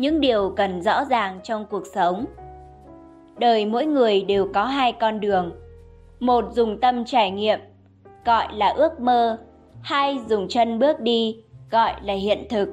những 0.00 0.20
điều 0.20 0.52
cần 0.56 0.82
rõ 0.82 1.04
ràng 1.04 1.40
trong 1.42 1.66
cuộc 1.70 1.86
sống. 1.94 2.24
Đời 3.38 3.66
mỗi 3.66 3.86
người 3.86 4.22
đều 4.22 4.48
có 4.54 4.64
hai 4.64 4.92
con 4.92 5.20
đường. 5.20 5.52
Một 6.20 6.44
dùng 6.52 6.80
tâm 6.80 7.04
trải 7.04 7.30
nghiệm, 7.30 7.60
gọi 8.24 8.46
là 8.54 8.68
ước 8.68 9.00
mơ, 9.00 9.38
hai 9.82 10.18
dùng 10.28 10.48
chân 10.48 10.78
bước 10.78 11.00
đi, 11.00 11.44
gọi 11.70 11.92
là 12.02 12.14
hiện 12.14 12.46
thực. 12.50 12.68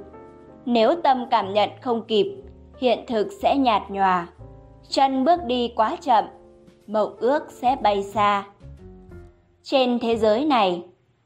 Nếu 0.66 0.96
tâm 1.04 1.26
cảm 1.32 1.54
nhận 1.54 1.70
không 1.82 2.06
kịp, 2.08 2.42
hiện 2.78 3.00
thực 3.08 3.28
sẽ 3.42 3.58
nhạt 3.58 3.82
nhòa. 3.90 4.28
Chân 4.90 5.26
bước 5.26 5.46
đi 5.46 5.74
quá 5.76 5.98
chậm, 6.02 6.26
mộng 6.88 7.16
ước 7.20 7.52
sẽ 7.52 7.76
bay 7.82 8.04
xa. 8.04 8.44
Trên 9.64 10.00
thế 10.00 10.18
giới 10.18 10.46
này, 10.46 10.84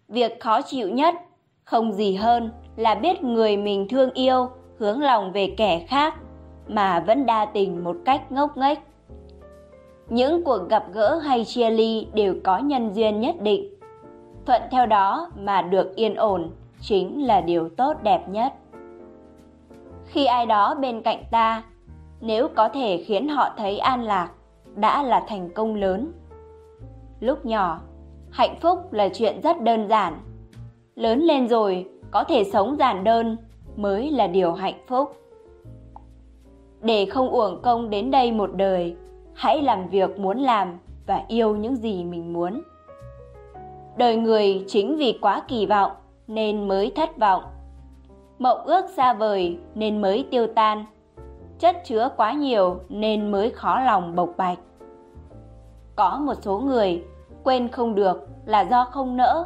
việc 0.08 0.40
khó 0.40 0.62
chịu 0.62 0.90
nhất 0.90 1.16
không 1.64 1.94
gì 1.94 2.16
hơn 2.16 2.52
là 2.76 2.96
biết 2.96 3.24
người 3.24 3.58
mình 3.58 3.88
thương 3.90 4.12
yêu 4.14 4.50
hướng 4.82 5.02
lòng 5.02 5.32
về 5.32 5.54
kẻ 5.58 5.86
khác 5.88 6.16
mà 6.68 7.00
vẫn 7.00 7.26
đa 7.26 7.46
tình 7.46 7.84
một 7.84 7.96
cách 8.06 8.32
ngốc 8.32 8.58
nghếch. 8.58 8.80
Những 10.10 10.44
cuộc 10.44 10.70
gặp 10.70 10.86
gỡ 10.94 11.16
hay 11.16 11.46
chia 11.46 11.70
ly 11.70 12.08
đều 12.14 12.36
có 12.44 12.58
nhân 12.58 12.94
duyên 12.94 13.20
nhất 13.20 13.36
định. 13.42 13.74
Thuận 14.46 14.62
theo 14.72 14.86
đó 14.86 15.30
mà 15.40 15.62
được 15.62 15.96
yên 15.96 16.16
ổn 16.16 16.52
chính 16.80 17.26
là 17.26 17.42
điều 17.42 17.70
tốt 17.70 17.94
đẹp 18.04 18.30
nhất. 18.30 18.54
Khi 20.06 20.26
ai 20.26 20.46
đó 20.46 20.76
bên 20.76 21.02
cạnh 21.02 21.24
ta, 21.32 21.64
nếu 22.22 22.48
có 22.56 22.70
thể 22.70 23.04
khiến 23.08 23.30
họ 23.30 23.50
thấy 23.58 23.78
an 23.80 24.04
lạc, 24.04 24.30
đã 24.76 25.04
là 25.04 25.24
thành 25.28 25.50
công 25.50 25.76
lớn. 25.76 26.12
Lúc 27.20 27.46
nhỏ, 27.46 27.80
hạnh 28.32 28.56
phúc 28.62 28.94
là 28.94 29.10
chuyện 29.10 29.42
rất 29.42 29.62
đơn 29.62 29.88
giản. 29.88 30.18
Lớn 30.96 31.20
lên 31.20 31.48
rồi, 31.48 31.90
có 32.12 32.24
thể 32.24 32.44
sống 32.44 32.76
giản 32.80 33.04
đơn 33.04 33.38
mới 33.76 34.12
là 34.12 34.28
điều 34.28 34.54
hạnh 34.54 34.86
phúc. 34.88 35.16
Để 36.82 37.06
không 37.06 37.30
uổng 37.30 37.62
công 37.62 37.90
đến 37.90 38.12
đây 38.12 38.32
một 38.32 38.50
đời, 38.56 38.96
hãy 39.34 39.62
làm 39.62 39.90
việc 39.90 40.20
muốn 40.20 40.38
làm 40.38 40.80
và 41.08 41.24
yêu 41.28 41.56
những 41.56 41.76
gì 41.76 42.04
mình 42.04 42.34
muốn. 42.34 42.62
Đời 43.98 44.16
người 44.16 44.64
chính 44.68 44.98
vì 44.98 45.18
quá 45.22 45.42
kỳ 45.48 45.66
vọng 45.66 45.92
nên 46.28 46.68
mới 46.68 46.92
thất 46.96 47.18
vọng. 47.18 47.44
Mộng 48.40 48.66
ước 48.66 48.86
xa 48.90 49.14
vời 49.14 49.58
nên 49.76 50.02
mới 50.02 50.28
tiêu 50.32 50.48
tan. 50.48 50.86
Chất 51.60 51.76
chứa 51.86 52.10
quá 52.18 52.34
nhiều 52.34 52.80
nên 52.90 53.32
mới 53.32 53.50
khó 53.50 53.80
lòng 53.80 54.16
bộc 54.16 54.30
bạch. 54.38 54.60
Có 55.96 56.20
một 56.26 56.34
số 56.42 56.60
người 56.60 57.04
quên 57.44 57.70
không 57.70 57.96
được 57.96 58.28
là 58.46 58.62
do 58.62 58.86
không 58.86 59.18
nỡ. 59.18 59.46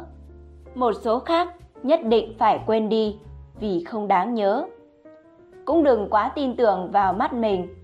Một 0.74 0.92
số 1.02 1.18
khác 1.18 1.54
nhất 1.82 2.00
định 2.04 2.34
phải 2.38 2.60
quên 2.66 2.88
đi 2.88 3.16
vì 3.60 3.84
không 3.84 4.08
đáng 4.08 4.34
nhớ. 4.34 4.66
Cũng 5.64 5.84
đừng 5.84 6.10
quá 6.10 6.32
tin 6.34 6.56
tưởng 6.56 6.90
vào 6.90 7.12
mắt 7.12 7.32
mình, 7.32 7.74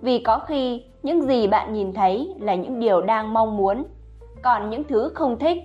vì 0.00 0.18
có 0.18 0.38
khi 0.38 0.84
những 1.02 1.22
gì 1.22 1.46
bạn 1.46 1.72
nhìn 1.72 1.92
thấy 1.92 2.34
là 2.40 2.54
những 2.54 2.80
điều 2.80 3.00
đang 3.00 3.34
mong 3.34 3.56
muốn, 3.56 3.84
còn 4.42 4.70
những 4.70 4.84
thứ 4.84 5.10
không 5.14 5.38
thích 5.38 5.58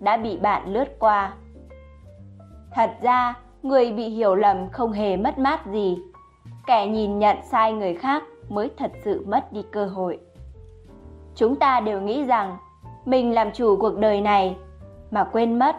đã 0.00 0.16
bị 0.16 0.36
bạn 0.36 0.72
lướt 0.72 0.98
qua. 0.98 1.34
Thật 2.74 2.90
ra, 3.02 3.34
người 3.62 3.92
bị 3.92 4.08
hiểu 4.08 4.34
lầm 4.34 4.68
không 4.70 4.92
hề 4.92 5.16
mất 5.16 5.38
mát 5.38 5.66
gì. 5.66 5.98
Kẻ 6.66 6.86
nhìn 6.86 7.18
nhận 7.18 7.36
sai 7.50 7.72
người 7.72 7.94
khác 7.94 8.22
mới 8.48 8.70
thật 8.76 8.92
sự 9.04 9.24
mất 9.26 9.52
đi 9.52 9.62
cơ 9.70 9.86
hội. 9.86 10.18
Chúng 11.34 11.56
ta 11.56 11.80
đều 11.80 12.00
nghĩ 12.00 12.24
rằng 12.24 12.56
mình 13.04 13.34
làm 13.34 13.52
chủ 13.52 13.76
cuộc 13.76 13.98
đời 13.98 14.20
này 14.20 14.56
mà 15.10 15.24
quên 15.24 15.58
mất 15.58 15.76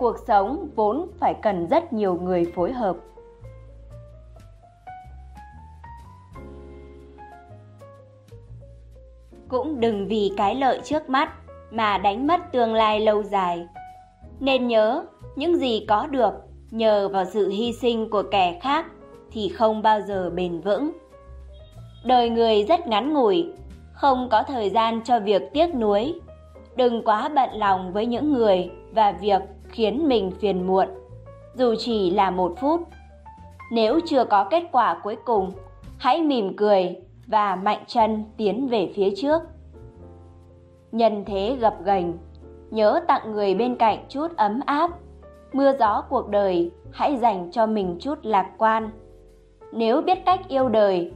cuộc 0.00 0.16
sống 0.26 0.68
vốn 0.76 1.08
phải 1.18 1.34
cần 1.42 1.66
rất 1.66 1.92
nhiều 1.92 2.18
người 2.22 2.52
phối 2.54 2.72
hợp. 2.72 2.96
Cũng 9.48 9.80
đừng 9.80 10.08
vì 10.08 10.32
cái 10.36 10.54
lợi 10.54 10.80
trước 10.84 11.10
mắt 11.10 11.32
mà 11.70 11.98
đánh 11.98 12.26
mất 12.26 12.40
tương 12.52 12.74
lai 12.74 13.00
lâu 13.00 13.22
dài. 13.22 13.66
Nên 14.40 14.68
nhớ, 14.68 15.04
những 15.36 15.56
gì 15.56 15.84
có 15.88 16.06
được 16.06 16.32
nhờ 16.70 17.08
vào 17.08 17.24
sự 17.24 17.48
hy 17.48 17.72
sinh 17.72 18.10
của 18.10 18.22
kẻ 18.30 18.58
khác 18.62 18.86
thì 19.32 19.48
không 19.48 19.82
bao 19.82 20.00
giờ 20.00 20.30
bền 20.30 20.60
vững. 20.60 20.90
Đời 22.04 22.30
người 22.30 22.64
rất 22.64 22.86
ngắn 22.86 23.14
ngủi, 23.14 23.52
không 23.92 24.28
có 24.30 24.42
thời 24.42 24.70
gian 24.70 25.04
cho 25.04 25.20
việc 25.20 25.42
tiếc 25.52 25.74
nuối. 25.74 26.20
Đừng 26.76 27.04
quá 27.04 27.28
bận 27.34 27.50
lòng 27.52 27.92
với 27.92 28.06
những 28.06 28.32
người 28.32 28.70
và 28.94 29.12
việc 29.12 29.40
khiến 29.72 30.08
mình 30.08 30.30
phiền 30.30 30.66
muộn, 30.66 30.88
dù 31.54 31.74
chỉ 31.78 32.10
là 32.10 32.30
một 32.30 32.54
phút. 32.60 32.80
Nếu 33.72 34.00
chưa 34.06 34.24
có 34.24 34.44
kết 34.44 34.64
quả 34.72 35.00
cuối 35.02 35.16
cùng, 35.24 35.52
hãy 35.98 36.22
mỉm 36.22 36.56
cười 36.56 36.96
và 37.26 37.56
mạnh 37.56 37.84
chân 37.86 38.24
tiến 38.36 38.68
về 38.68 38.92
phía 38.94 39.10
trước. 39.16 39.42
Nhân 40.92 41.24
thế 41.26 41.56
gập 41.60 41.84
ghềnh, 41.84 42.12
nhớ 42.70 43.00
tặng 43.08 43.32
người 43.32 43.54
bên 43.54 43.76
cạnh 43.76 43.98
chút 44.08 44.36
ấm 44.36 44.60
áp. 44.66 44.90
Mưa 45.52 45.72
gió 45.78 46.02
cuộc 46.08 46.28
đời, 46.28 46.70
hãy 46.92 47.16
dành 47.16 47.50
cho 47.52 47.66
mình 47.66 47.96
chút 48.00 48.18
lạc 48.22 48.50
quan. 48.58 48.90
Nếu 49.72 50.02
biết 50.02 50.18
cách 50.26 50.40
yêu 50.48 50.68
đời, 50.68 51.12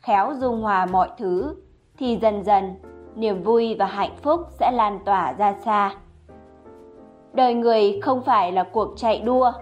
khéo 0.00 0.34
dung 0.34 0.62
hòa 0.62 0.86
mọi 0.86 1.08
thứ, 1.18 1.54
thì 1.98 2.16
dần 2.16 2.44
dần 2.44 2.74
niềm 3.14 3.42
vui 3.42 3.76
và 3.78 3.86
hạnh 3.86 4.16
phúc 4.22 4.40
sẽ 4.50 4.70
lan 4.72 4.98
tỏa 5.04 5.32
ra 5.32 5.54
xa 5.64 5.94
đời 7.34 7.54
người 7.54 8.00
không 8.02 8.22
phải 8.22 8.52
là 8.52 8.62
cuộc 8.62 8.92
chạy 8.96 9.20
đua, 9.20 9.52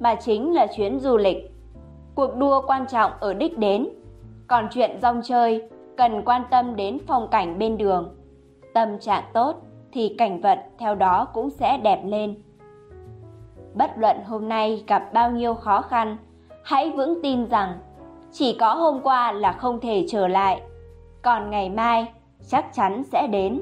mà 0.00 0.14
chính 0.14 0.54
là 0.54 0.66
chuyến 0.66 1.00
du 1.00 1.16
lịch. 1.16 1.52
Cuộc 2.14 2.36
đua 2.36 2.62
quan 2.66 2.86
trọng 2.86 3.12
ở 3.20 3.34
đích 3.34 3.58
đến. 3.58 3.88
Còn 4.46 4.68
chuyện 4.70 4.98
rong 5.02 5.20
chơi 5.24 5.68
cần 5.96 6.22
quan 6.24 6.42
tâm 6.50 6.76
đến 6.76 6.98
phong 7.06 7.28
cảnh 7.28 7.58
bên 7.58 7.76
đường. 7.76 8.16
Tâm 8.74 8.98
trạng 8.98 9.24
tốt 9.32 9.56
thì 9.92 10.14
cảnh 10.18 10.40
vật 10.40 10.58
theo 10.78 10.94
đó 10.94 11.28
cũng 11.34 11.50
sẽ 11.50 11.78
đẹp 11.82 12.00
lên. 12.04 12.42
Bất 13.74 13.90
luận 13.96 14.16
hôm 14.26 14.48
nay 14.48 14.84
gặp 14.86 15.12
bao 15.12 15.30
nhiêu 15.30 15.54
khó 15.54 15.80
khăn, 15.80 16.16
hãy 16.64 16.90
vững 16.90 17.22
tin 17.22 17.46
rằng 17.46 17.78
chỉ 18.32 18.56
có 18.60 18.74
hôm 18.74 19.00
qua 19.02 19.32
là 19.32 19.52
không 19.52 19.80
thể 19.80 20.04
trở 20.08 20.28
lại. 20.28 20.60
Còn 21.22 21.50
ngày 21.50 21.70
mai 21.70 22.06
chắc 22.48 22.74
chắn 22.74 23.02
sẽ 23.04 23.26
đến. 23.26 23.60